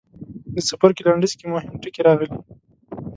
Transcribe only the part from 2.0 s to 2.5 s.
راغلي.